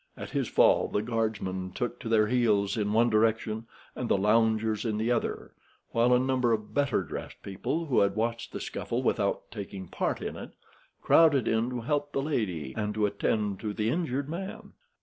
[0.17, 4.83] At his fall the guardsmen took to their heels in one direction and the loungers
[4.83, 5.53] in the other,
[5.91, 10.19] while a number of better dressed people who had watched the scuffle without taking part
[10.19, 10.53] in it
[11.03, 14.73] crowded in to help the lady and to attend to the injured man.